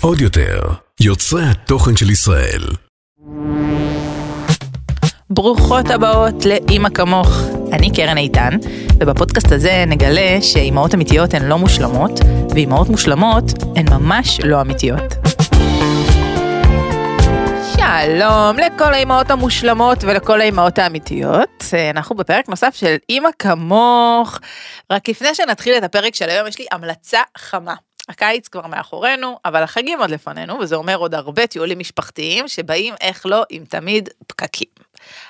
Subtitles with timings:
[0.00, 0.60] עוד יותר,
[1.00, 2.62] יוצרי התוכן של ישראל.
[5.30, 7.42] ברוכות הבאות לאימא כמוך.
[7.72, 8.56] אני קרן איתן,
[9.00, 13.44] ובפודקאסט הזה נגלה שאימהות אמיתיות הן לא מושלמות, ואימהות מושלמות
[13.76, 15.19] הן ממש לא אמיתיות.
[17.90, 21.64] שלום לכל האימהות המושלמות ולכל האימהות האמיתיות.
[21.90, 24.38] אנחנו בפרק נוסף של אימא כמוך.
[24.90, 27.74] רק לפני שנתחיל את הפרק של היום, יש לי המלצה חמה.
[28.08, 33.26] הקיץ כבר מאחורינו, אבל החגים עוד לפנינו, וזה אומר עוד הרבה טיולים משפחתיים שבאים, איך
[33.26, 34.68] לא, עם תמיד פקקים.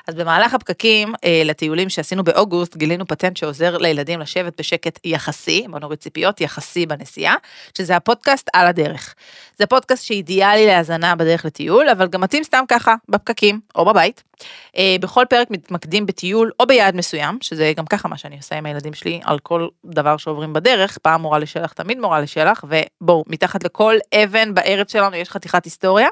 [0.08, 5.78] אז במהלך הפקקים אה, לטיולים שעשינו באוגוסט, גילינו פטנט שעוזר לילדים לשבת בשקט יחסי, בוא
[5.78, 7.34] נוריד ציפיות, יחסי בנסיעה,
[7.78, 9.14] שזה הפודקאסט על הדרך.
[9.60, 14.22] זה פודקאסט שאידיאלי להאזנה בדרך לטיול, אבל גם מתאים סתם ככה, בפקקים או בבית.
[14.76, 18.66] אה, בכל פרק מתמקדים בטיול או ביעד מסוים, שזה גם ככה מה שאני עושה עם
[18.66, 23.64] הילדים שלי, על כל דבר שעוברים בדרך, פעם מורה לשלח, תמיד מורה לשלח, ובואו, מתחת
[23.64, 26.08] לכל אבן בארץ שלנו יש חתיכת היסטוריה,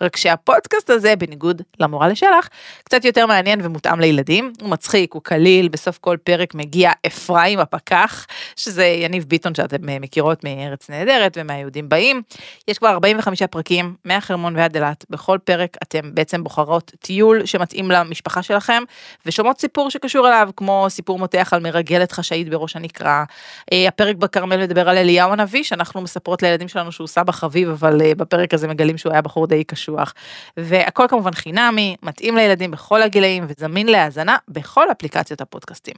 [0.00, 2.48] רק שהפודקאסט הזה, בניגוד למורה לשלח,
[2.84, 8.26] קצת יותר מעניין ומותאם לילדים, הוא מצחיק, הוא קליל, בסוף כל פרק מגיע אפרים הפקח,
[8.56, 12.22] שזה יניב ביטון שאתם מכירות מארץ נהדרת ומהיהודים באים.
[12.68, 18.42] יש כבר 45 פרקים, מהחרמון ועד אילת, בכל פרק אתם בעצם בוחרות טיול שמתאים למשפחה
[18.42, 18.82] שלכם,
[19.26, 23.24] ושומעות סיפור שקשור אליו, כמו סיפור מותח על מרגלת חשאית בראש הנקרה.
[23.72, 28.02] אה, הפרק בכרמל מדבר על אליהו הנביא, שאנחנו מספרות לילדים שלנו שהוא סבא חביב, אבל
[28.02, 30.14] אה, בפרק הזה מגלים שהוא היה בחור די קשוח.
[30.56, 35.94] והכל כמובן חינמי, מתאים לילדים בכל הגילאים וזמין להאזנה בכל אפליקציות הפודקאסטים.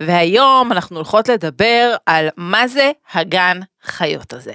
[0.00, 4.52] והיום אנחנו הולכות לדבר על מה זה הגן חיות הזה.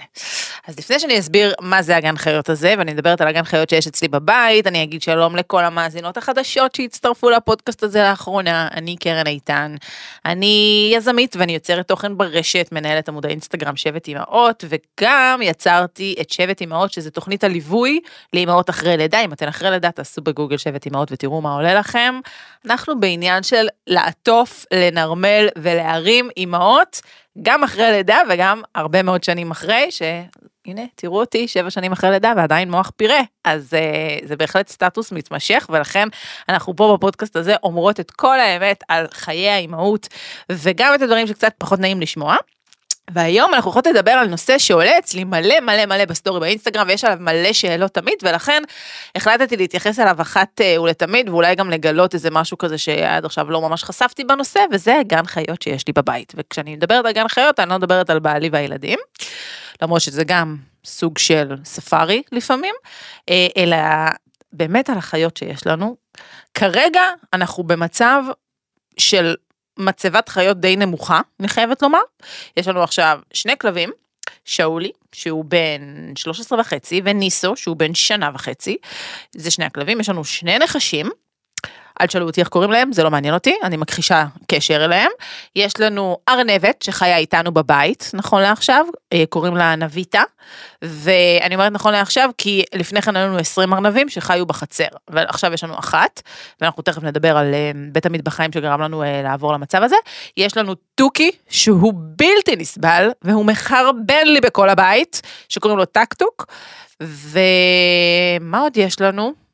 [0.68, 3.88] אז לפני שאני אסביר מה זה הגן חיות הזה, ואני מדברת על הגן חיות שיש
[3.88, 9.76] אצלי בבית, אני אגיד שלום לכל המאזינות החדשות שהצטרפו לפודקאסט הזה לאחרונה, אני קרן איתן.
[10.26, 16.62] אני יזמית ואני יוצרת תוכן ברשת, מנהלת עמוד האינסטגרם שבט אמהות, וגם יצרתי את שבט
[16.62, 18.00] אמהות, שזה תוכנית הליווי
[18.34, 19.20] לאמהות אחרי לידה.
[19.20, 22.20] אם אתן אחרי לידה, תעשו בגוגל שבט אמהות ותראו מה עולה לכם.
[22.66, 27.02] אנחנו בעניין של לעטוף, לנרמל ולהרים אמהות.
[27.42, 32.34] גם אחרי לידה וגם הרבה מאוד שנים אחרי, שהנה, תראו אותי שבע שנים אחרי לידה
[32.38, 36.08] ועדיין מוח פירה, אז uh, זה בהחלט סטטוס מתמשך, ולכן
[36.50, 40.08] אנחנו פה בפודקאסט הזה אומרות את כל האמת על חיי האימהות,
[40.52, 42.36] וגם את הדברים שקצת פחות נעים לשמוע.
[43.14, 47.18] והיום אנחנו יכולות לדבר על נושא שעולה אצלי מלא מלא מלא בסטורי באינסטגרם ויש עליו
[47.22, 48.64] מלא שאלות תמיד ולכן
[49.16, 53.62] החלטתי להתייחס אליו אחת אה, ולתמיד ואולי גם לגלות איזה משהו כזה שעד עכשיו לא
[53.62, 57.70] ממש חשפתי בנושא וזה גן חיות שיש לי בבית וכשאני מדברת על גן חיות אני
[57.70, 59.00] לא מדברת על בעלי והילדים
[59.82, 60.56] למרות שזה גם
[60.86, 62.76] סוג של ספארי לפעמים
[63.30, 63.78] אה, אלא
[64.54, 65.96] באמת על החיות שיש לנו.
[66.54, 67.02] כרגע
[67.34, 68.24] אנחנו במצב
[68.98, 69.36] של
[69.80, 72.00] מצבת חיות די נמוכה, אני חייבת לומר.
[72.58, 73.90] יש לנו עכשיו שני כלבים,
[74.46, 78.78] שאולי, שהוא בן 13 וחצי, וניסו, שהוא בן שנה וחצי.
[79.36, 81.10] זה שני הכלבים, יש לנו שני נחשים.
[82.02, 85.12] אל תשאלו אותי איך קוראים להם, זה לא מעניין אותי, אני מכחישה קשר אליהם.
[85.56, 90.22] יש לנו ארנבת שחיה איתנו בבית, נכון לעכשיו, אה, קוראים לה נביטה,
[90.82, 95.64] ואני אומרת נכון לעכשיו כי לפני כן היו לנו 20 ארנבים שחיו בחצר, ועכשיו יש
[95.64, 96.22] לנו אחת,
[96.62, 99.96] ואנחנו תכף נדבר על אה, בית המטבחיים שגרם לנו אה, לעבור למצב הזה.
[100.38, 106.46] יש לנו תוכי שהוא בלתי נסבל, והוא מחרבן לי בכל הבית, שקוראים לו טקטוק,
[107.02, 109.49] ומה עוד יש לנו?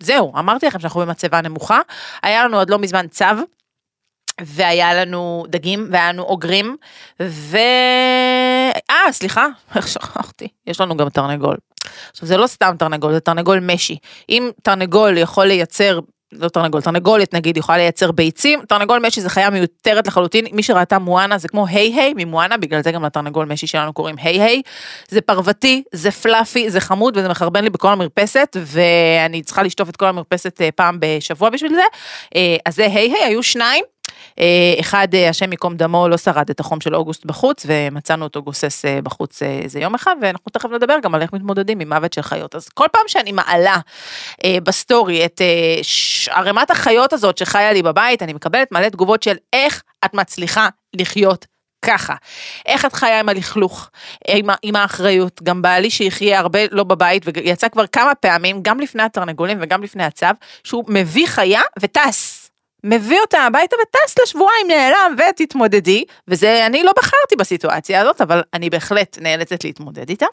[0.00, 1.80] זהו, אמרתי לכם שאנחנו במצבה נמוכה.
[2.22, 3.24] היה לנו עוד לא מזמן צו,
[4.40, 6.76] והיה לנו דגים, והיה לנו אוגרים,
[7.22, 7.56] ו...
[8.90, 11.56] אה, סליחה, איך שכחתי, יש לנו גם תרנגול.
[12.10, 13.98] עכשיו, זה לא סתם תרנגול, זה תרנגול משי.
[14.28, 16.00] אם תרנגול יכול לייצר
[16.32, 20.98] לא תרנגול, תרנגולת נגיד יכולה לייצר ביצים, תרנגול משי זה חיה מיותרת לחלוטין, מי שראתה
[20.98, 24.62] מואנה זה כמו היי היי ממואנה, בגלל זה גם לתרנגול משי שלנו קוראים היי היי,
[25.08, 29.96] זה פרוותי, זה פלאפי, זה חמוד וזה מחרבן לי בכל המרפסת, ואני צריכה לשטוף את
[29.96, 31.82] כל המרפסת אה, פעם בשבוע בשביל זה,
[32.36, 33.84] אה, אז זה היי היי, היו שניים.
[34.38, 38.42] אה, אחד, אה, השם ייקום דמו, לא שרד את החום של אוגוסט בחוץ, ומצאנו אותו
[38.42, 42.12] גוסס אה, בחוץ איזה יום אחד, ואנחנו תכף נדבר גם על איך מתמודדים עם מוות
[42.12, 42.54] של חיות.
[42.54, 43.76] אז כל פעם שאני מעלה
[44.46, 45.40] בסטורי את
[46.30, 51.46] ערימת החיות הזאת שחיה לי בבית, אני מקבלת מלא תגובות של איך את מצליחה לחיות
[51.82, 52.14] ככה.
[52.66, 53.90] איך את חיה עם הלכלוך,
[54.28, 59.02] עם, עם האחריות, גם בעלי שיחיה הרבה לא בבית, ויצא כבר כמה פעמים, גם לפני
[59.02, 60.26] התרנגולים וגם לפני הצו,
[60.64, 62.37] שהוא מביא חיה וטס.
[62.84, 68.70] מביא אותה הביתה וטס לשבועיים נעלם ותתמודדי, וזה, אני לא בחרתי בסיטואציה הזאת, אבל אני
[68.70, 70.26] בהחלט נאלצת להתמודד איתה.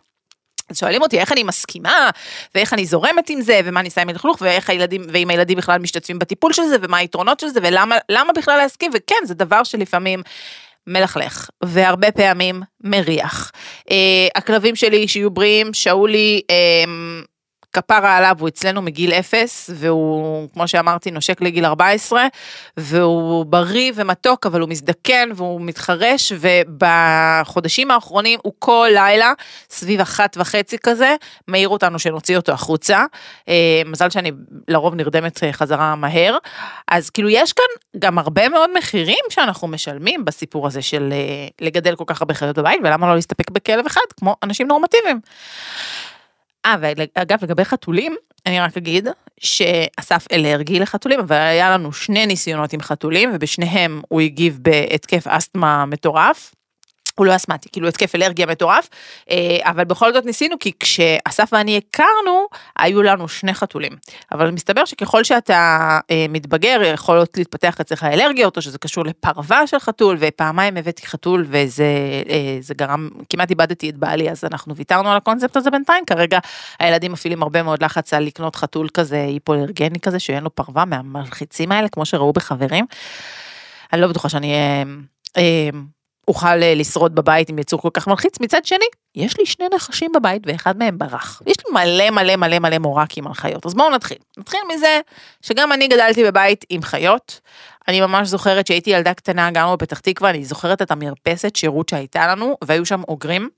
[0.69, 2.09] אז שואלים אותי איך אני מסכימה,
[2.55, 5.79] ואיך אני זורמת עם זה, ומה אני עושה עם הלכלוך, ואיך הילדים, ואם הילדים בכלל
[5.79, 10.21] משתתפים בטיפול של זה, ומה היתרונות של זה, ולמה בכלל להסכים, וכן, זה דבר שלפעמים
[10.87, 13.51] מלכלך, והרבה פעמים מריח.
[13.91, 16.55] אה, הכלבים שלי שיהיו בריאים, שאולי אה,
[17.75, 22.27] כפרה עליו, הוא אצלנו מגיל אפס, והוא, כמו שאמרתי, נושק לגיל 14,
[22.77, 29.33] והוא בריא ומתוק, אבל הוא מזדקן והוא מתחרש, ובחודשים האחרונים הוא כל לילה,
[29.69, 31.15] סביב אחת וחצי כזה,
[31.47, 33.05] מעיר אותנו שנוציא אותו החוצה.
[33.49, 34.31] אה, מזל שאני
[34.67, 36.37] לרוב נרדמת אה, חזרה מהר.
[36.87, 41.95] אז כאילו יש כאן גם הרבה מאוד מחירים שאנחנו משלמים בסיפור הזה של אה, לגדל
[41.95, 45.19] כל כך הרבה חיות בבית, ולמה לא להסתפק בכלב אחד, כמו אנשים נורמטיביים.
[46.65, 48.15] אה, ואגב, לגבי חתולים,
[48.45, 49.07] אני רק אגיד
[49.39, 55.85] שאסף אלרגי לחתולים, אבל היה לנו שני ניסיונות עם חתולים, ובשניהם הוא הגיב בהתקף אסתמה
[55.85, 56.55] מטורף.
[57.15, 58.89] הוא לא אסמטי, כאילו התקף אלרגיה מטורף,
[59.31, 62.47] אה, אבל בכל זאת ניסינו, כי כשאסף ואני הכרנו,
[62.79, 63.91] היו לנו שני חתולים.
[64.31, 69.79] אבל מסתבר שככל שאתה אה, מתבגר, יכולות להתפתח אצלך אלרגיות, או שזה קשור לפרווה של
[69.79, 71.83] חתול, ופעמיים הבאתי חתול, וזה
[72.29, 76.39] אה, גרם, כמעט איבדתי את בעלי, אז אנחנו ויתרנו על הקונספט הזה בינתיים, כרגע
[76.79, 81.71] הילדים מפעילים הרבה מאוד לחץ על לקנות חתול כזה היפואלרגני כזה, שאין לו פרווה מהמלחיצים
[81.71, 82.85] האלה, כמו שראו בחברים.
[83.93, 84.53] אני לא בטוחה שאני...
[86.27, 88.85] אוכל אה, לשרוד בבית עם יצור כל כך מלחיץ, מצד שני,
[89.15, 91.41] יש לי שני נחשים בבית ואחד מהם ברח.
[91.45, 94.17] יש לי מלא מלא מלא מלא מורקים על חיות, אז בואו נתחיל.
[94.37, 94.99] נתחיל מזה
[95.41, 97.39] שגם אני גדלתי בבית עם חיות.
[97.87, 102.27] אני ממש זוכרת שהייתי ילדה קטנה, גרנו בפתח תקווה, אני זוכרת את המרפסת שירות שהייתה
[102.27, 103.49] לנו, והיו שם אוגרים.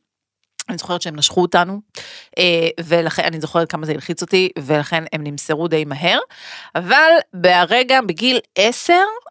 [0.70, 1.82] אני זוכרת שהם נשכו אותנו,
[2.38, 6.20] אה, ולכן אני זוכרת כמה זה הלחיץ אותי, ולכן הם נמסרו די מהר.
[6.76, 9.27] אבל ברגע, בגיל עשר, אה,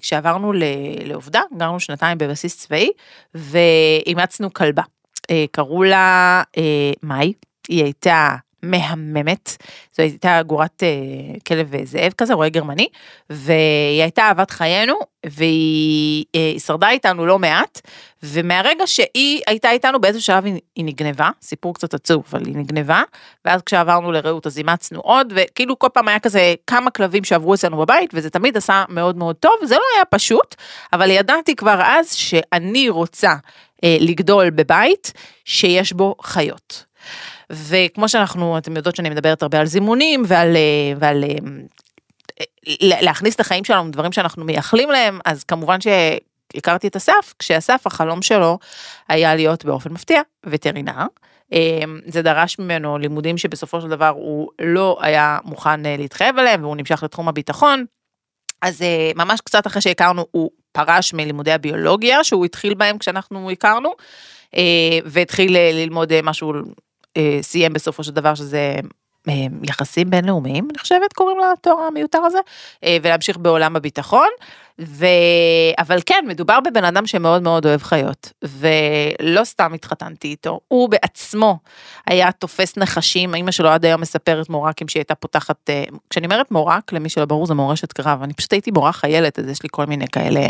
[0.00, 0.52] כשעברנו
[1.04, 2.90] לעובדה, גרנו שנתיים בבסיס צבאי,
[3.34, 4.82] ואימצנו כלבה.
[5.30, 6.42] אה, קראו לה
[7.02, 7.32] מאי,
[7.68, 9.56] היא הייתה מהממת,
[9.96, 10.88] זו הייתה גורת אה,
[11.46, 12.88] כלב זאב כזה, רועה גרמני,
[13.30, 14.94] והיא הייתה אהבת חיינו,
[15.26, 17.80] והיא אה, שרדה איתנו לא מעט,
[18.22, 23.02] ומהרגע שהיא הייתה איתנו באיזשהו שלב היא, היא נגנבה, סיפור קצת עצוב, אבל היא נגנבה,
[23.44, 27.76] ואז כשעברנו לרעות אז אימצנו עוד, וכאילו כל פעם היה כזה כמה כלבים שעברו אצלנו
[27.76, 30.54] בבית, וזה תמיד עשה מאוד מאוד טוב, זה לא היה פשוט,
[30.92, 33.32] אבל ידעתי כבר אז שאני רוצה
[33.84, 35.12] אה, לגדול בבית
[35.44, 36.84] שיש בו חיות.
[37.52, 41.36] וכמו שאנחנו, אתם יודעות שאני מדברת הרבה על זימונים ועל, אה, ועל אה,
[43.02, 48.22] להכניס את החיים שלנו דברים שאנחנו מייחלים להם, אז כמובן שהכרתי את אסף, כשאסף החלום
[48.22, 48.58] שלו
[49.08, 51.06] היה להיות באופן מפתיע וטרינר.
[51.52, 56.76] אה, זה דרש ממנו לימודים שבסופו של דבר הוא לא היה מוכן להתחייב עליהם והוא
[56.76, 57.84] נמשך לתחום הביטחון.
[58.62, 58.84] אז
[59.16, 63.92] ממש קצת אחרי שהכרנו הוא פרש מלימודי הביולוגיה שהוא התחיל בהם כשאנחנו הכרנו
[65.04, 66.52] והתחיל ללמוד משהו
[67.42, 68.76] סיים בסופו של דבר שזה
[69.28, 72.38] אה, יחסים בינלאומיים, אני חושבת קוראים לתואר המיותר הזה,
[72.84, 74.28] אה, ולהמשיך בעולם הביטחון.
[74.78, 75.06] ו...
[75.78, 81.58] אבל כן, מדובר בבן אדם שמאוד מאוד אוהב חיות, ולא סתם התחתנתי איתו, הוא בעצמו
[82.06, 85.70] היה תופס נחשים, אמא שלו עד היום מספרת מורקים שהיא הייתה פותחת,
[86.10, 89.48] כשאני אומרת מורק, למי שלא ברור זה מורשת קרב, אני פשוט הייתי מורה חיילת, אז
[89.48, 90.40] יש לי כל מיני כאלה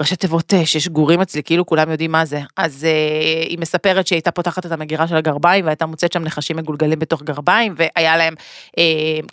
[0.00, 2.40] ראשי תיבות אה, ששגורים אצלי, כאילו כולם יודעים מה זה.
[2.56, 6.56] אז אה, היא מספרת שהיא הייתה פותחת את המגירה של הגרביים, והייתה מוצאת שם נחשים
[6.56, 8.34] מגולגלים בתוך גרביים, והיה להם
[8.78, 8.84] אה,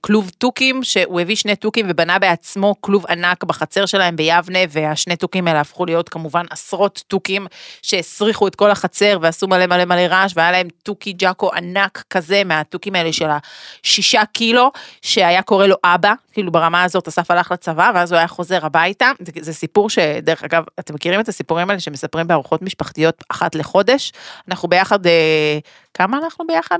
[0.02, 5.48] כלוב תוכים, שהוא הביא שני תוכים ובנה בעצמו כלוב ענק בחצר שלהם ביבנה, והשני תוכים
[5.48, 7.48] האלה הפכו להיות כמובן עשרות תוכים
[7.82, 12.44] שהסריחו את כל החצר ועשו מלא מלא מלא רעש, והיה להם תוכי ג'אקו ענק כזה
[12.44, 13.28] מהתוכים האלה של
[13.84, 14.72] השישה קילו,
[15.02, 19.12] שהיה קורא לו אבא, כאילו ברמה הזאת אסף הלך לצבא, ואז הוא היה חוזר הביתה.
[19.20, 24.14] זה, זה סיפור שדרך אגב, אתם מכירים את הסיפורים האלה שמספרים בארוחות משפחתיות אחת לחודש?
[24.48, 25.60] אנחנו ביחד, אה,
[25.94, 26.78] כמה אנחנו ביחד?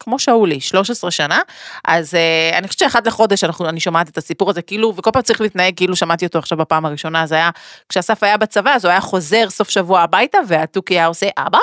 [0.00, 1.40] כמו שאולי, 13 שנה.
[1.84, 5.22] אז אה, אני חושבת שאחת לחודש אנחנו, אני שומעת את הסיפור הזה, כאילו, וכל פעם
[5.22, 7.50] צריך להתנהג כאילו שמעתי אותו עכשיו בפעם הראשונה, זה היה,
[7.88, 11.58] כשאסף היה בצבא, אז הוא היה חוזר סוף שבוע הביתה, והתוכי היה עושה אבא,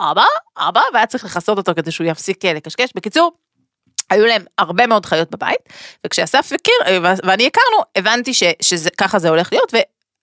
[0.00, 0.24] אבא,
[0.58, 2.90] אבא, והיה צריך לכסות אותו כדי שהוא יפסיק אה, לקשקש.
[2.94, 3.32] בקיצור,
[4.10, 5.68] היו להם הרבה מאוד חיות בבית,
[6.06, 9.72] וכשאסף הכיר, ואני הכרנו, הבנתי שככה זה הולך להיות,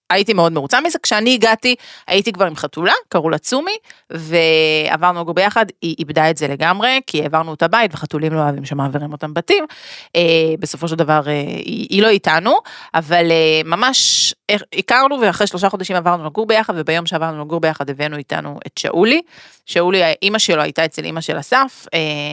[0.09, 1.75] הייתי מאוד מרוצה מזה, כשאני הגעתי
[2.07, 3.77] הייתי כבר עם חתולה, קראו לה צומי,
[4.09, 8.65] ועברנו לגור ביחד, היא איבדה את זה לגמרי, כי העברנו אותה בית וחתולים לא אוהבים
[8.65, 9.65] שמעבירים אותם בתים,
[10.15, 10.21] אה,
[10.59, 12.57] בסופו של דבר אה, היא, היא לא איתנו,
[12.93, 14.33] אבל אה, ממש
[14.77, 19.21] הכרנו ואחרי שלושה חודשים עברנו לגור ביחד, וביום שעברנו לגור ביחד הבאנו איתנו את שאולי,
[19.65, 21.85] שאולי, אימא שלו הייתה אצל אימא של אסף,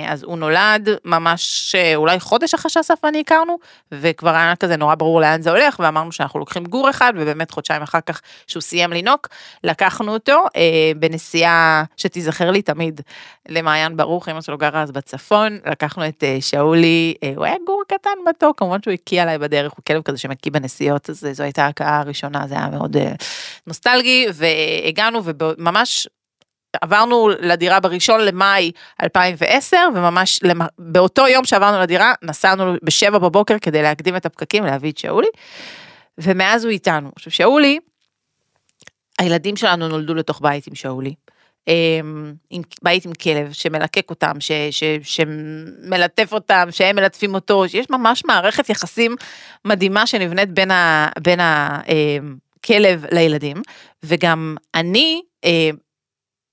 [0.09, 3.59] אז הוא נולד ממש אולי חודש אחרי שאסף ואני הכרנו,
[3.92, 7.83] וכבר היה כזה נורא ברור לאן זה הולך, ואמרנו שאנחנו לוקחים גור אחד, ובאמת חודשיים
[7.83, 9.28] אחר כך שהוא סיים לינוק,
[9.64, 13.00] לקחנו אותו אה, בנסיעה שתיזכר לי תמיד
[13.49, 17.83] למעיין ברוך, אמא שלו גרה אז בצפון, לקחנו את אה, שאולי, אה, הוא היה גור
[17.88, 21.66] קטן מתוק, כמובן שהוא הקיא עליי בדרך, הוא כלב כזה שמקיא בנסיעות, אז זו הייתה
[21.66, 23.12] הכאה הראשונה, זה היה מאוד אה,
[23.66, 26.09] נוסטלגי, והגענו וממש
[26.80, 30.40] עברנו לדירה בראשון למאי 2010, וממש
[30.78, 35.28] באותו יום שעברנו לדירה, נסענו בשבע בבוקר כדי להקדים את הפקקים, להביא את שאולי,
[36.18, 37.11] ומאז הוא איתנו.
[37.16, 37.78] עכשיו, שאולי,
[39.18, 41.14] הילדים שלנו נולדו לתוך בית עם שאולי.
[41.69, 47.87] אמ, עם בית עם כלב שמלקק אותם, ש, ש, שמלטף אותם, שהם מלטפים אותו, שיש
[47.90, 49.14] ממש מערכת יחסים
[49.64, 53.57] מדהימה שנבנית בין, ה, בין הכלב לילדים,
[54.02, 55.71] וגם אני, אה,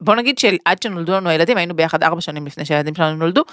[0.01, 3.44] בוא נגיד שעד שנולדו לנו הילדים, היינו ביחד ארבע שנים לפני שהילדים שלנו נולדו,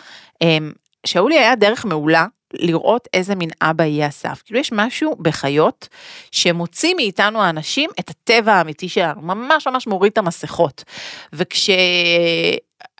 [0.42, 0.72] אמ,
[1.06, 4.42] שאולי היה דרך מעולה לראות איזה מין אבא יהיה אסף.
[4.44, 5.88] כאילו יש משהו בחיות
[6.32, 10.84] שמוציא מאיתנו האנשים את הטבע האמיתי שלנו, ממש ממש מוריד את המסכות.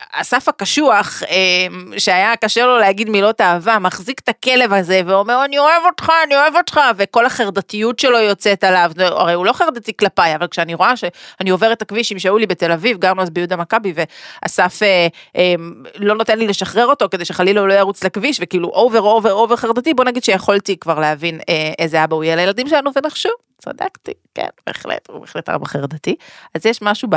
[0.01, 5.59] וכשאסף הקשוח, אמ, שהיה קשה לו להגיד מילות אהבה, מחזיק את הכלב הזה ואומר אני
[5.59, 10.35] אוהב אותך, אני אוהב אותך, וכל החרדתיות שלו יוצאת עליו, הרי הוא לא חרדתי כלפיי,
[10.35, 13.93] אבל כשאני רואה שאני עובר את הכביש עם שאולי בתל אביב, גרנו אז ביהודה מכבי,
[13.95, 15.55] ואסף אה, אה,
[15.95, 19.55] לא נותן לי לשחרר אותו כדי שחלילה הוא לא ירוץ לכביש, וכאילו over over over
[19.55, 24.13] חרדתי, בוא נגיד שיכולתי כבר להבין אה, איזה אבא הוא יהיה לילדים שלנו, ונחשו, צדקתי,
[24.35, 26.15] כן, בהחלט, הוא בהחלט אבא חרדתי.
[26.55, 27.15] אז יש משהו ב...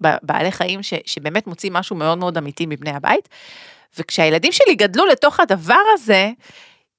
[0.00, 3.28] בבעלי חיים ש, שבאמת מוציא משהו מאוד מאוד אמיתי מבני הבית.
[3.98, 6.30] וכשהילדים שלי גדלו לתוך הדבר הזה,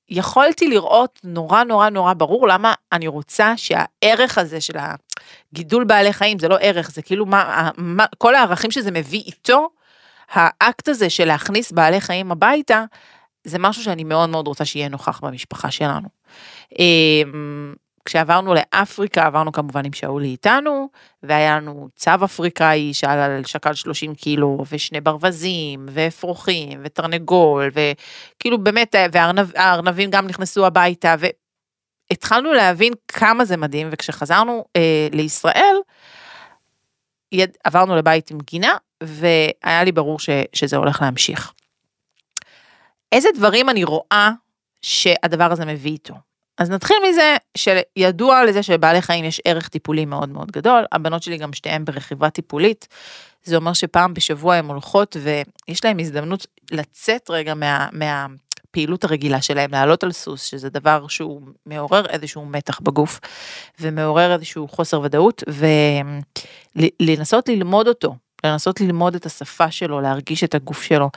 [0.09, 4.73] יכולתי לראות נורא נורא נורא ברור למה אני רוצה שהערך הזה של
[5.53, 9.69] הגידול בעלי חיים זה לא ערך, זה כאילו מה, מה כל הערכים שזה מביא איתו,
[10.31, 12.83] האקט הזה של להכניס בעלי חיים הביתה,
[13.43, 16.07] זה משהו שאני מאוד מאוד רוצה שיהיה נוכח במשפחה שלנו.
[18.05, 20.89] כשעברנו לאפריקה עברנו כמובן עם שאולי איתנו
[21.23, 28.95] והיה לנו צב אפריקאי שעלה על שקל 30 קילו ושני ברווזים ואפרוחים ותרנגול וכאילו באמת
[29.11, 31.15] והארנבים גם נכנסו הביתה
[32.09, 35.75] והתחלנו להבין כמה זה מדהים וכשחזרנו אה, לישראל
[37.31, 41.53] יד, עברנו לבית עם גינה והיה לי ברור ש, שזה הולך להמשיך.
[43.11, 44.31] איזה דברים אני רואה
[44.81, 46.30] שהדבר הזה מביא איתו.
[46.61, 51.37] אז נתחיל מזה שידוע לזה שבעלי חיים יש ערך טיפולי מאוד מאוד גדול, הבנות שלי
[51.37, 52.87] גם שתיהן ברכיבה טיפולית,
[53.43, 59.71] זה אומר שפעם בשבוע הן הולכות ויש להן הזדמנות לצאת רגע מה, מהפעילות הרגילה שלהם,
[59.71, 63.19] לעלות על סוס, שזה דבר שהוא מעורר איזשהו מתח בגוף
[63.79, 65.43] ומעורר איזשהו חוסר ודאות,
[66.75, 71.09] ולנסות ללמוד אותו, לנסות ללמוד את השפה שלו, להרגיש את הגוף שלו.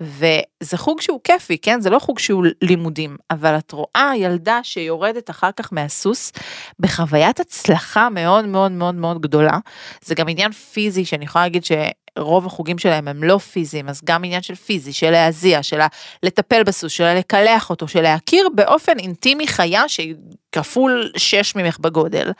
[0.00, 1.80] וזה חוג שהוא כיפי, כן?
[1.80, 6.32] זה לא חוג שהוא לימודים, אבל את רואה ילדה שיורדת אחר כך מהסוס
[6.80, 9.58] בחוויית הצלחה מאוד מאוד מאוד מאוד גדולה.
[10.02, 11.72] זה גם עניין פיזי שאני יכולה להגיד ש...
[12.18, 15.80] רוב החוגים שלהם הם לא פיזיים, אז גם עניין של פיזי, של להזיע, של
[16.22, 20.14] לטפל בסוס, של לקלח אותו, של להכיר באופן אינטימי חיה שהיא
[20.52, 22.32] כפול שש ממך בגודל.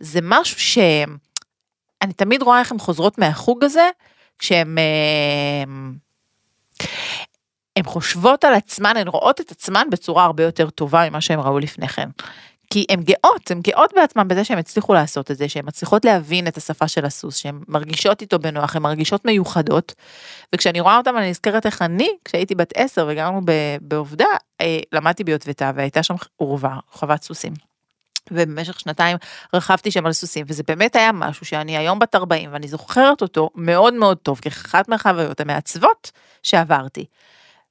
[0.00, 0.58] זה משהו.
[2.02, 3.90] אני תמיד רואה איך הן חוזרות מהחוג הזה,
[4.38, 4.78] כשהן...
[7.76, 11.58] הן חושבות על עצמן, הן רואות את עצמן בצורה הרבה יותר טובה ממה שהן ראו
[11.58, 12.08] לפני כן.
[12.70, 16.46] כי הן גאות, הן גאות בעצמן בזה שהן הצליחו לעשות את זה, שהן מצליחות להבין
[16.46, 19.94] את השפה של הסוס, שהן מרגישות איתו בנוח, הן מרגישות מיוחדות.
[20.54, 23.40] וכשאני רואה אותן אני נזכרת איך אני, כשהייתי בת עשר וגרנו
[23.80, 24.26] בעובדה,
[24.60, 27.52] אה, למדתי ביוטבתה והייתה שם עורבה, חוות סוסים.
[28.30, 29.16] ובמשך שנתיים
[29.54, 33.50] רכבתי שם על סוסים, וזה באמת היה משהו שאני היום בת 40 ואני זוכרת אותו
[33.54, 36.10] מאוד מאוד טוב, כאחת מהחוויות המעצבות
[36.42, 37.04] שעברתי.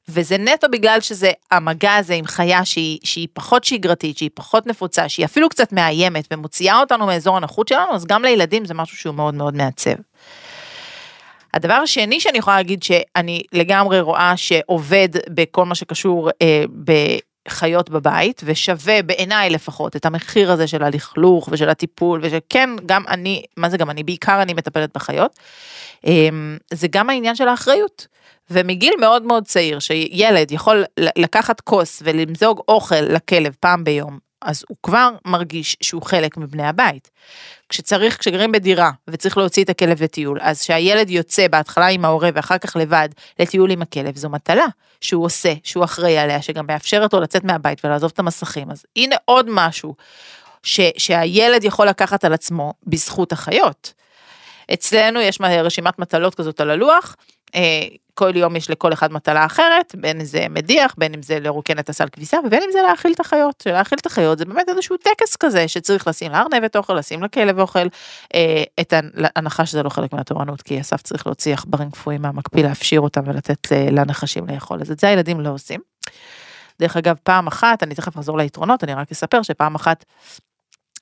[0.10, 5.10] וזה נטו בגלל שזה המגע הזה עם חיה שהיא, שהיא פחות שגרתית, שהיא פחות נפוצה,
[5.10, 9.16] שהיא אפילו קצת מאיימת ומוציאה אותנו מאזור הנוחות שלנו, אז גם לילדים זה משהו שהוא
[9.16, 9.96] מאוד מאוד מעצב.
[11.54, 16.64] הדבר השני שאני יכולה להגיד שאני לגמרי רואה שעובד בכל מה שקשור אה,
[17.48, 23.44] חיות בבית ושווה בעיניי לפחות את המחיר הזה של הלכלוך ושל הטיפול ושכן גם אני
[23.58, 24.04] מה זה גם אני?
[24.04, 25.40] בעיקר אני מטפלת בחיות.
[26.06, 28.08] אמ, זה גם העניין של האחריות.
[28.52, 34.78] ומגיל מאוד מאוד צעיר שילד יכול לקחת כוס ולמזוג אוכל לכלב פעם ביום אז הוא
[34.84, 37.10] כבר מרגיש שהוא חלק מבני הבית.
[37.70, 42.58] כשצריך, כשגרים בדירה וצריך להוציא את הכלב לטיול, אז שהילד יוצא בהתחלה עם ההורה ואחר
[42.58, 44.66] כך לבד לטיול עם הכלב, זו מטלה
[45.02, 48.72] שהוא עושה, שהוא אחראי עליה, שגם מאפשרת לו לצאת מהבית ולעזוב את המסכים.
[48.72, 49.96] אז הנה עוד משהו
[50.64, 53.94] ש, שהילד יכול לקחת על עצמו בזכות החיות.
[54.74, 57.16] אצלנו יש רשימת מטלות כזאת על הלוח,
[58.16, 61.80] כל יום יש לכל אחד מטלה אחרת, בין אם זה מדיח, בין אם זה לרוקן
[61.80, 63.64] את הסל כביסה, ובין אם זה להאכיל את החיות.
[63.66, 67.88] להאכיל את החיות זה באמת איזשהו טקס כזה שצריך לשים לארנבת אוכל, לשים לכלב אוכל,
[68.36, 73.02] אה, את ההנחה שזה לא חלק מהתורנות, כי אסף צריך להוציא עכברים קפואים מהמקפיא, להפשיר
[73.02, 75.80] אותם ולתת אה, לנחשים לאכול, אז את זה הילדים לא עושים.
[76.80, 80.06] דרך אגב, פעם אחת, אני תכף אחזור ליתרונות, אני רק אספר שפעם אחת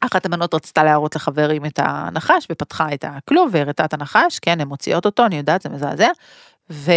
[0.05, 4.67] אחת הבנות רצתה להראות לחברים את הנחש ופתחה את הכלוב והראתה את הנחש, כן, הן
[4.67, 6.10] מוציאות אותו, אני יודעת, זה מזעזע.
[6.69, 6.91] ו...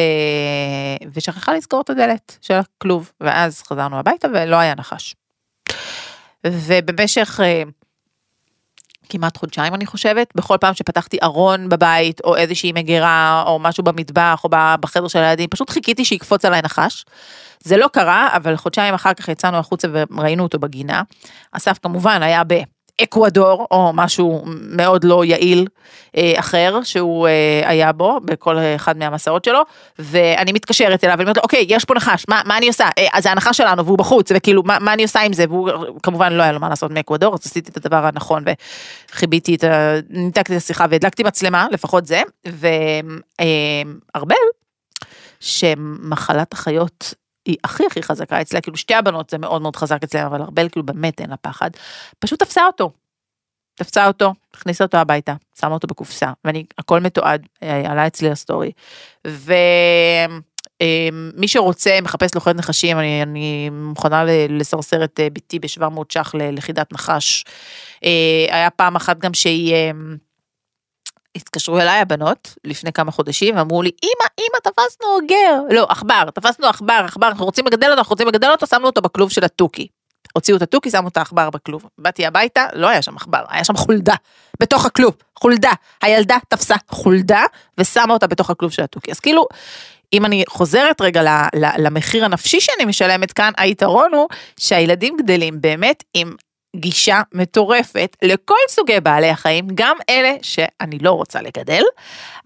[1.12, 5.14] ושכחה לסגור את הדלת של הכלוב, ואז חזרנו הביתה ולא היה נחש.
[6.46, 7.62] ובמשך אה,
[9.08, 14.40] כמעט חודשיים אני חושבת, בכל פעם שפתחתי ארון בבית, או איזושהי מגירה, או משהו במטבח,
[14.44, 14.48] או
[14.80, 17.04] בחדר של הילדים, פשוט חיכיתי שיקפוץ עליי נחש.
[17.64, 21.02] זה לא קרה, אבל חודשיים אחר כך יצאנו החוצה וראינו אותו בגינה.
[21.52, 22.54] אסף כמובן היה ב...
[23.02, 25.66] אקוודור או משהו מאוד לא יעיל
[26.16, 29.60] אה, אחר שהוא אה, היה בו בכל אחד מהמסעות שלו
[29.98, 32.88] ואני מתקשרת אליו ואני אומרת לו אוקיי יש פה נחש מה, מה אני עושה?
[32.98, 35.44] אה, אז זה הנחש שלנו והוא בחוץ וכאילו מה, מה אני עושה עם זה?
[35.48, 35.70] והוא
[36.02, 38.44] כמובן לא היה לו מה לעשות מאקוודור אז עשיתי את הדבר הנכון
[39.12, 39.94] וחיביתי את ה...
[40.10, 42.22] ניתקתי את השיחה והדלקתי מצלמה לפחות זה
[44.14, 44.36] וארבל
[45.40, 47.14] שמחלת החיות
[47.46, 50.68] היא הכי הכי חזקה אצלה, כאילו שתי הבנות זה מאוד מאוד חזק אצלם, אבל ארבל
[50.68, 51.70] כאילו באמת אין לה פחד,
[52.18, 52.90] פשוט תפסה אותו.
[53.74, 58.72] תפסה אותו, הכניסה אותו הביתה, שמה אותו בקופסה, ואני, הכל מתועד, אה, עלה אצלי לסטורי.
[59.26, 59.52] ומי
[61.42, 66.92] אה, שרוצה, מחפש לוחד נחשים, אני, אני מוכנה לסרסר את אה, ביתי ב-700 ש"ח ללכידת
[66.92, 67.44] נחש.
[68.50, 69.74] היה פעם אחת גם שהיא...
[71.36, 76.66] התקשרו אליי הבנות לפני כמה חודשים ואמרו לי אמא אמא תפסנו אוגר לא עכבר תפסנו
[76.66, 79.86] עכבר עכבר אנחנו רוצים לגדל אותו אנחנו רוצים לגדל אותו שמנו אותו בכלוב של התוכי.
[80.34, 83.76] הוציאו את התוכי שמו את העכבר בכלוב באתי הביתה לא היה שם עכבר היה שם
[83.76, 84.14] חולדה
[84.60, 87.42] בתוך הכלוב חולדה הילדה תפסה חולדה
[87.78, 89.46] ושמה אותה בתוך הכלוב של התוכי אז כאילו.
[90.12, 91.22] אם אני חוזרת רגע
[91.78, 94.28] למחיר הנפשי שאני משלמת כאן, היתרון הוא
[94.60, 96.34] שהילדים גדלים באמת עם
[96.76, 101.82] גישה מטורפת לכל סוגי בעלי החיים, גם אלה שאני לא רוצה לגדל,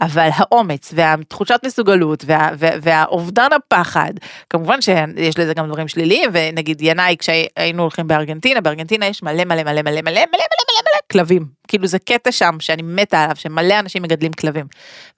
[0.00, 4.12] אבל האומץ והתחושת מסוגלות וה, וה, והאובדן הפחד,
[4.50, 9.62] כמובן שיש לזה גם דברים שליליים, ונגיד ינאי כשהיינו הולכים בארגנטינה, בארגנטינה יש מלא מלא
[9.62, 10.79] מלא מלא מלא מלא מלא
[11.10, 14.66] כלבים, כאילו זה קטע שם שאני מתה עליו, שמלא אנשים מגדלים כלבים,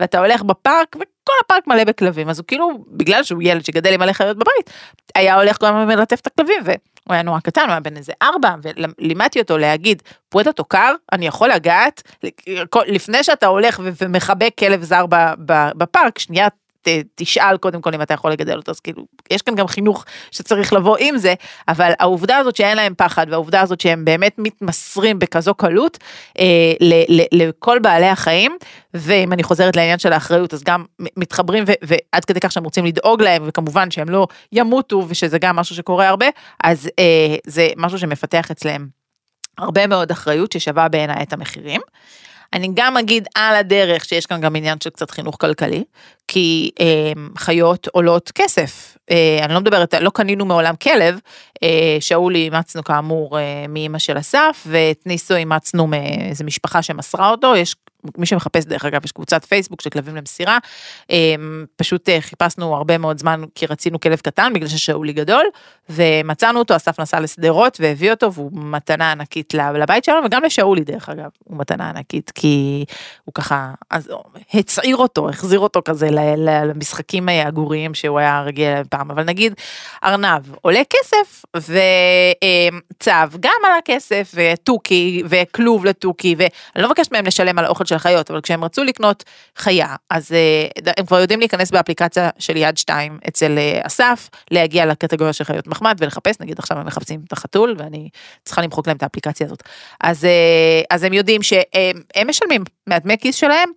[0.01, 4.01] ואתה הולך בפארק וכל הפארק מלא בכלבים, אז הוא כאילו, בגלל שהוא ילד שגדל עם
[4.01, 4.71] מלא חיות בבית,
[5.15, 6.77] היה הולך כל הזמן מלטף את הכלבים, והוא
[7.09, 11.51] היה נורא קטן, הוא היה בן איזה ארבע, ולימדתי אותו להגיד, פואטה תוקר, אני יכול
[11.51, 12.03] לגעת,
[12.87, 15.05] לפני שאתה הולך ומחבק כלב זר
[15.77, 16.49] בפארק, שנייה
[17.15, 20.73] תשאל קודם כל אם אתה יכול לגדל אותו, אז כאילו, יש כאן גם חינוך שצריך
[20.73, 21.35] לבוא עם זה,
[21.69, 25.99] אבל העובדה הזאת שאין להם פחד, והעובדה הזאת שהם באמת מתמסרים בכזו קלות
[26.39, 28.57] אה, ל, ל, לכל בעלי החיים,
[28.95, 30.85] ואם אני חוזרת לעניין של האחריות, אז גם
[31.17, 35.57] מתחברים ו, ועד כדי כך שהם רוצים לדאוג להם, וכמובן שהם לא ימותו, ושזה גם
[35.57, 36.27] משהו שקורה הרבה,
[36.65, 38.87] אז אה, זה משהו שמפתח אצלם
[39.59, 41.81] הרבה מאוד אחריות ששווה בעיניי את המחירים.
[42.53, 45.85] אני גם אגיד על הדרך שיש כאן גם עניין של קצת חינוך כלכלי,
[46.33, 48.97] כי אה, חיות עולות כסף.
[49.11, 51.19] אה, אני לא מדברת, לא קנינו מעולם כלב,
[51.63, 57.57] אה, שאולי אימצנו כאמור אה, מאימא של אסף, ואת ניסו אימצנו מאיזה משפחה שמסרה אותו,
[57.57, 57.77] יש
[58.19, 60.59] מי שמחפש דרך אגב יש קבוצת פייסבוק של כלבים למסירה,
[61.11, 65.45] אמ, פשוט אה, חיפשנו הרבה מאוד זמן כי רצינו כלב קטן בגלל ששאולי גדול
[65.91, 66.77] ומצאנו אותו.
[66.77, 71.59] אסף נסע לשדרות והביא אותו והוא מתנה ענקית לבית שלנו וגם לשאולי דרך אגב הוא
[71.59, 72.85] מתנה ענקית כי
[73.25, 74.11] הוא ככה אז
[74.55, 79.55] הצעיר אותו החזיר אותו כזה למשחקים הגוריים שהוא היה רגיל פעם אבל נגיד
[80.05, 87.59] ארנב עולה כסף וצו גם על הכסף ותוכי וכלוב לתוכי ואני לא מבקשת מהם לשלם
[87.59, 89.25] על האוכל של החיות, אבל כשהם רצו לקנות
[89.57, 94.87] חיה, אז אה, הם כבר יודעים להיכנס באפליקציה של יד 2 אצל אה, אסף, להגיע
[94.87, 98.09] לקטגוריה של חיות מחמד ולחפש, נגיד עכשיו הם מחפשים את החתול ואני
[98.45, 99.63] צריכה למחוק להם את האפליקציה הזאת.
[100.01, 103.69] אז, אה, אז הם יודעים שהם משלמים מהדמי כיס שלהם,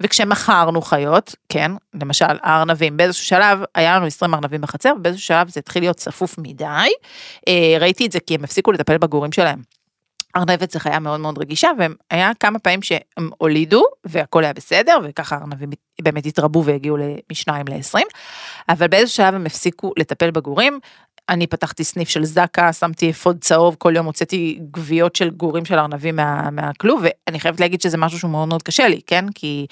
[0.00, 5.60] וכשמכרנו חיות, כן, למשל הארנבים, באיזשהו שלב היה לנו 20 ארנבים בחצר, ובאיזשהו שלב זה
[5.60, 6.90] התחיל להיות צפוף מדי,
[7.80, 9.62] ראיתי את זה כי הם הפסיקו לטפל בגורים שלהם.
[10.36, 15.36] ארנבת זה חיה מאוד מאוד רגישה והיה כמה פעמים שהם הולידו והכל היה בסדר וככה
[15.36, 15.70] ארנבים
[16.02, 16.96] באמת התרבו והגיעו
[17.32, 18.06] משניים לעשרים
[18.68, 20.78] אבל באיזה שלב הם הפסיקו לטפל בגורים.
[21.28, 25.78] אני פתחתי סניף של זקה שמתי אפוד צהוב כל יום הוצאתי גוויות של גורים של
[25.78, 29.66] ארנבים מה, מהכלוב ואני חייבת להגיד שזה משהו שהוא מאוד מאוד קשה לי כן כי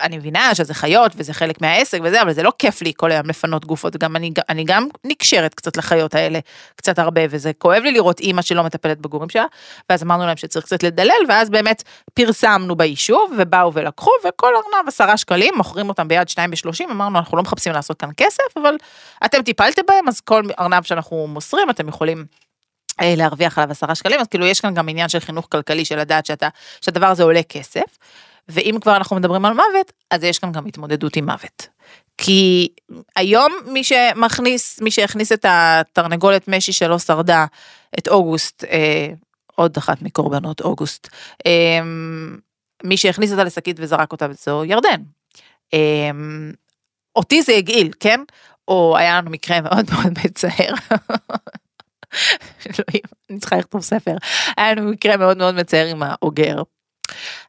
[0.00, 3.26] אני מבינה שזה חיות וזה חלק מהעסק וזה, אבל זה לא כיף לי כל היום
[3.26, 6.38] לפנות גופות, גם אני, אני גם נקשרת קצת לחיות האלה,
[6.76, 9.44] קצת הרבה, וזה כואב לי לראות אימא שלא מטפלת בגורים שלה,
[9.90, 11.82] ואז אמרנו להם שצריך קצת לדלל, ואז באמת
[12.14, 17.36] פרסמנו ביישוב, ובאו ולקחו, וכל ארנב עשרה שקלים, מוכרים אותם ביד שתיים בשלושים, אמרנו אנחנו
[17.36, 18.74] לא מחפשים לעשות כאן כסף, אבל
[19.24, 22.24] אתם טיפלתם בהם, אז כל ארנב שאנחנו מוסרים, אתם יכולים
[23.00, 25.98] אה, להרוויח עליו עשרה שקלים, אז כאילו יש כאן גם עניין של חינוך כלכלי, של
[25.98, 26.48] לדעת שאתה,
[26.80, 27.98] שהדבר הזה עולה כסף.
[28.50, 31.68] ואם כבר אנחנו מדברים על מוות, אז יש כאן גם התמודדות עם מוות.
[32.18, 32.68] כי
[33.16, 37.46] היום מי שמכניס, מי שהכניס את התרנגולת משי שלא שרדה,
[37.98, 39.08] את אוגוסט, אה,
[39.54, 41.08] עוד אחת מקורבנות אוגוסט.
[41.46, 42.36] אמ,
[42.84, 45.02] מי שהכניס אותה לשקית וזרק אותה זו ירדן.
[45.72, 46.52] אמ,
[47.16, 48.20] אותי זה הגעיל, כן?
[48.68, 50.74] או היה לנו מקרה מאוד מאוד מצער.
[53.30, 54.16] אני צריכה לכתוב ספר.
[54.56, 56.62] היה לנו מקרה מאוד מאוד מצער עם האוגר.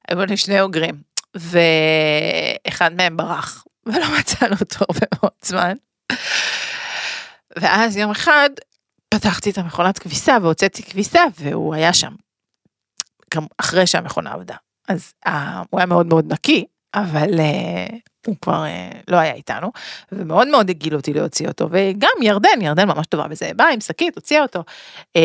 [0.08, 1.02] היו לנו שני אוגרים,
[1.36, 5.74] ואחד מהם ברח, ולא מצאנו אותו הרבה זמן.
[7.60, 8.50] ואז יום אחד
[9.10, 12.14] פתחתי את המכונת כביסה והוצאתי כביסה והוא היה שם.
[13.58, 14.56] אחרי שהמכונה עבדה.
[14.88, 15.32] אז uh,
[15.70, 17.96] הוא היה מאוד מאוד נקי, אבל uh,
[18.28, 19.72] הוא כבר uh, לא היה איתנו,
[20.12, 24.16] ומאוד מאוד הגעיל אותי להוציא אותו, וגם ירדן, ירדן ממש טובה בזה, באה עם שקית,
[24.16, 24.64] הוציאה אותו.
[25.18, 25.22] Uh,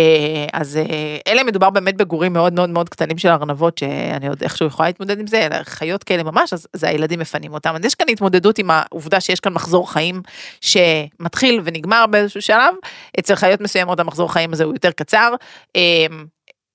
[0.53, 0.91] אז uh,
[1.29, 5.21] אלה מדובר באמת בגורים מאוד מאוד מאוד קטנים של ארנבות, שאני עוד איכשהו יכולה להתמודד
[5.21, 7.75] עם זה, אלא חיות כאלה ממש, אז, אז הילדים מפנים אותם.
[7.75, 10.23] אז יש כאן התמודדות עם העובדה שיש כאן מחזור חיים
[10.61, 12.75] שמתחיל ונגמר באיזשהו שלב,
[13.19, 15.35] אצל חיות מסוימות המחזור חיים הזה הוא יותר קצר.
[15.77, 15.81] Uh,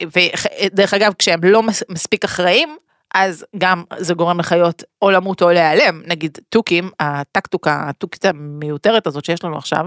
[0.04, 2.78] ודרך אגב, כשהם לא מספיק אחראים,
[3.16, 9.26] אז גם זה גורם לחיות או למות או להיעלם, נגיד תוכים, הטקטוקה, התוכית המיותרת הזאת
[9.26, 9.86] שיש לנו עכשיו,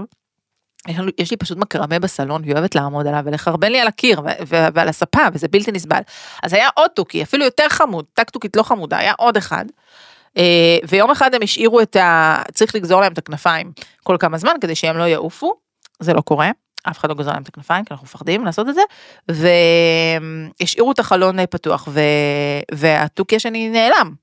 [0.87, 4.19] יש, לנו, יש לי פשוט מקרמה בסלון והיא אוהבת לעמוד עליו ולחרבן לי על הקיר
[4.19, 6.01] ו- ו- ועל הספה וזה בלתי נסבל.
[6.43, 9.65] אז היה עוד תוכי, אפילו יותר חמוד, טקטוקית לא חמודה, היה עוד אחד.
[10.37, 12.41] אה, ויום אחד הם השאירו את ה...
[12.53, 13.71] צריך לגזור להם את הכנפיים
[14.03, 15.53] כל כמה זמן כדי שהם לא יעופו,
[15.99, 16.51] זה לא קורה.
[16.89, 18.81] אף אחד לא גוזר להם את הכנפיים כי אנחנו מפחדים לעשות את זה
[20.59, 21.99] והשאירו את החלון פתוח ו...
[22.71, 24.13] והתוכי השני נעלם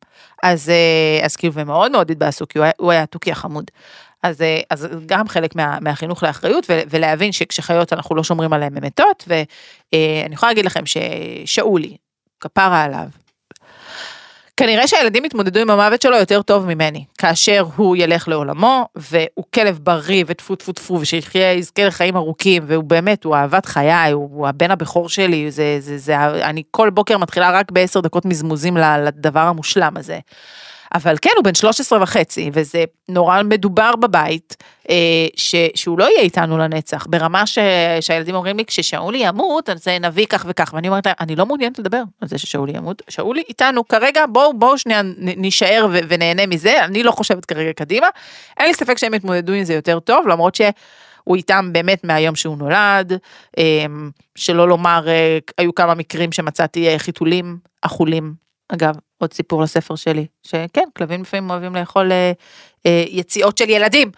[0.42, 3.70] אז אה, אז כאילו ומאוד מאוד התבאסו כי הוא היה, התוכי החמוד.
[4.22, 8.76] אז, אה, אז גם חלק מה, מהחינוך לאחריות ו, ולהבין שכשחיות אנחנו לא שומרים עליהן
[8.76, 9.44] הן מתות ואני
[9.94, 11.96] אה, יכולה להגיד לכם ששאולי
[12.40, 13.06] כפרה עליו
[14.56, 19.78] כנראה שהילדים יתמודדו עם המוות שלו יותר טוב ממני, כאשר הוא ילך לעולמו, והוא כלב
[19.82, 24.48] בריא וטפו טפו טפו, ושיחיה, יזכה לחיים ארוכים, והוא באמת, הוא אהבת חיי, הוא, הוא
[24.48, 29.40] הבן הבכור שלי, זה, זה, זה, אני כל בוקר מתחילה רק בעשר דקות מזמוזים לדבר
[29.40, 30.18] המושלם הזה.
[30.94, 34.56] אבל כן, הוא בן 13 וחצי, וזה נורא מדובר בבית,
[34.90, 34.96] אה,
[35.36, 37.58] ש, שהוא לא יהיה איתנו לנצח, ברמה ש,
[38.00, 41.78] שהילדים אומרים לי, כששאולי ימות, אז נביא כך וכך, ואני אומרת להם, אני לא מעוניינת
[41.78, 46.84] לדבר על זה ששאולי ימות, שאולי איתנו כרגע, בואו, בואו שנייה נישאר ו, ונהנה מזה,
[46.84, 48.06] אני לא חושבת כרגע קדימה,
[48.56, 50.60] אין לי ספק שהם יתמודדו עם זה יותר טוב, למרות ש...
[51.24, 53.12] הוא איתם באמת מהיום שהוא נולד,
[53.58, 53.86] אה,
[54.34, 58.34] שלא לומר, אה, היו כמה מקרים שמצאתי אה, חיתולים אכולים.
[58.68, 62.32] אגב, עוד סיפור לספר שלי, שכן, כלבים לפעמים אוהבים לאכול אה,
[62.86, 64.10] אה, יציאות של ילדים.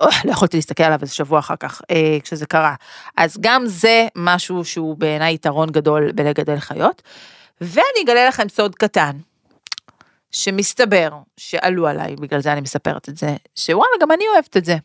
[0.00, 2.74] או, לא יכולתי להסתכל עליו איזה שבוע אחר כך, אה, כשזה קרה.
[3.16, 7.02] אז גם זה משהו שהוא בעיניי יתרון גדול בלגדל חיות.
[7.60, 9.16] ואני אגלה לכם סוד קטן,
[10.30, 14.76] שמסתבר שעלו עליי, בגלל זה אני מספרת את זה, שוואלה, גם אני אוהבת את זה.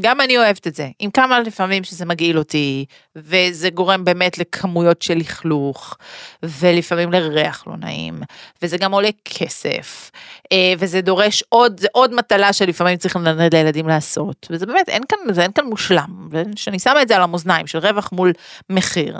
[0.00, 2.84] גם אני אוהבת את זה, עם כמה לפעמים שזה מגעיל אותי,
[3.16, 5.96] וזה גורם באמת לכמויות של לכלוך,
[6.42, 8.22] ולפעמים לריח לא נעים,
[8.62, 10.10] וזה גם עולה כסף,
[10.52, 15.02] אה, וזה דורש עוד, זה עוד מטלה שלפעמים צריך לנדנד לילדים לעשות, וזה באמת, אין
[15.08, 18.32] כאן, זה אין כאן מושלם, ושאני שמה את זה על המאזניים של רווח מול
[18.70, 19.18] מחיר.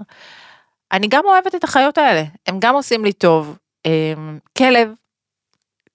[0.93, 3.57] אני גם אוהבת את החיות האלה, הם גם עושים לי טוב.
[3.87, 4.15] אה,
[4.59, 4.91] כלב,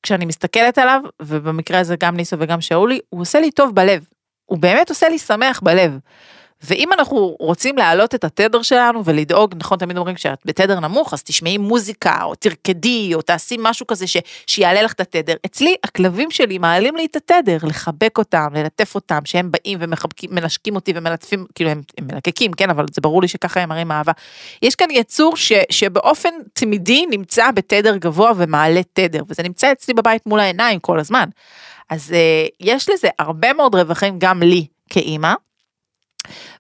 [0.04, 4.04] כשאני מסתכלת עליו, ובמקרה הזה גם ניסו וגם שאולי, הוא עושה לי טוב בלב.
[4.46, 5.98] הוא באמת עושה לי שמח בלב.
[6.64, 11.24] ואם אנחנו רוצים להעלות את התדר שלנו ולדאוג, נכון, תמיד אומרים כשאת בתדר נמוך, אז
[11.24, 15.34] תשמעי מוזיקה, או תרקדי, או תעשי משהו כזה ש, שיעלה לך את התדר.
[15.46, 20.94] אצלי, הכלבים שלי מעלים לי את התדר, לחבק אותם, ללטף אותם, שהם באים ומנשקים אותי
[20.96, 24.12] ומלטפים, כאילו הם, הם מלקקים, כן, אבל זה ברור לי שככה הם מראים אהבה.
[24.62, 30.26] יש כאן יצור ש, שבאופן תמידי נמצא בתדר גבוה ומעלה תדר, וזה נמצא אצלי בבית
[30.26, 31.30] מול העיניים כל הזמן.
[31.90, 35.34] אז uh, יש לזה הרבה מאוד רווחים גם לי כאימא.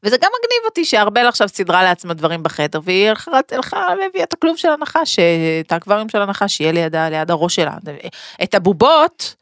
[0.04, 3.12] וזה גם מגניב אותי שארבל עכשיו סידרה לעצמה דברים בחדר והיא
[3.51, 5.19] הלכה והביאה את הכלוב של הנחש,
[5.60, 7.73] את האקווריום של הנחש שיהיה ליד, ליד הראש שלה.
[8.43, 9.36] את הבובות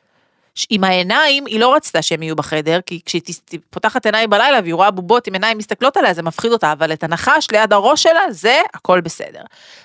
[0.69, 3.21] עם העיניים, היא לא רצתה שהם יהיו בחדר, כי כשהיא
[3.69, 7.03] פותחת עיניים בלילה והיא רואה בובות עם עיניים מסתכלות עליה, זה מפחיד אותה, אבל את
[7.03, 9.41] הנחש ליד הראש שלה, זה הכל בסדר.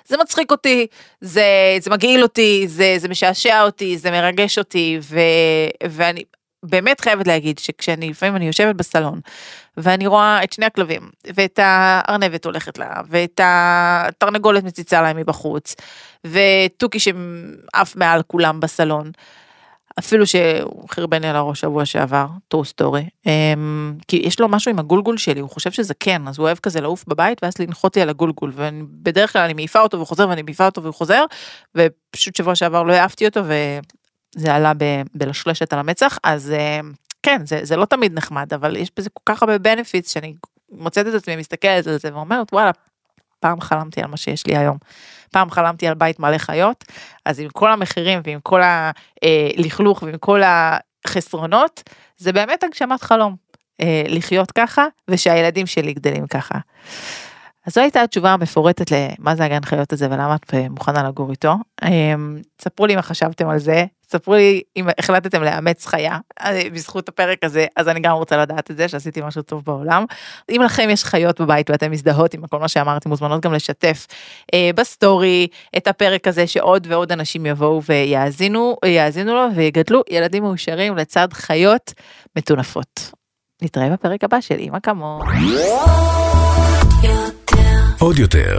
[0.07, 0.87] זה מצחיק אותי,
[1.20, 1.44] זה,
[1.81, 5.20] זה מגעיל אותי, זה, זה משעשע אותי, זה מרגש אותי, ו,
[5.90, 6.24] ואני
[6.62, 9.21] באמת חייבת להגיד שכשאני, לפעמים אני יושבת בסלון,
[9.77, 15.75] ואני רואה את שני הכלבים, ואת הארנבת הולכת לה, ואת התרנגולת מציצה להם מבחוץ,
[16.27, 19.11] ותוכי שעף מעל כולם בסלון.
[19.99, 23.29] אפילו שהוא חרבן על הראש שבוע שעבר, טרו סטורי, um,
[24.09, 26.81] כי יש לו משהו עם הגולגול שלי, הוא חושב שזה כן, אז הוא אוהב כזה
[26.81, 30.42] לעוף בבית ואז לנחות לי על הגולגול, ובדרך כלל אני מעיפה אותו והוא חוזר ואני
[30.42, 31.25] מעיפה אותו והוא חוזר,
[31.75, 33.40] ופשוט שבוע שעבר לא העפתי אותו
[34.37, 36.87] וזה עלה ב- בלשלשת על המצח, אז uh,
[37.23, 40.35] כן, זה, זה לא תמיד נחמד, אבל יש בזה כל כך הרבה בנפיץ שאני
[40.73, 42.71] מוצאת את עצמי מסתכלת על זה ואומרת וואלה,
[43.41, 44.79] פעם חלמתי על מה שיש לי היום.
[45.33, 46.85] פעם חלמתי על בית מלא חיות,
[47.25, 48.61] אז עם כל המחירים ועם כל
[49.23, 51.83] הלכלוך ועם כל החסרונות,
[52.17, 53.49] זה באמת הגשמת חלום.
[53.81, 56.59] אה, לחיות ככה, ושהילדים שלי גדלים ככה.
[57.67, 61.31] אז זו הייתה התשובה המפורטת למה זה הגן חיות הזה ולמה את אה, מוכנה לגור
[61.31, 61.55] איתו.
[61.85, 67.09] אמ, ספרו לי מה חשבתם על זה, ספרו לי אם החלטתם לאמץ חיה אה, בזכות
[67.09, 70.05] הפרק הזה, אז אני גם רוצה לדעת את זה שעשיתי משהו טוב בעולם.
[70.51, 74.07] אם לכם יש חיות בבית ואתם מזדהות עם כל מה שאמרתי, מוזמנות גם לשתף
[74.55, 80.97] אה, בסטורי את הפרק הזה שעוד ועוד אנשים יבואו ויאזינו, יאזינו לו ויגדלו ילדים מאושרים
[80.97, 81.92] לצד חיות
[82.37, 83.11] מטונפות.
[83.62, 85.25] נתראה בפרק הבא של אמא כמוך.
[88.01, 88.59] עוד יותר,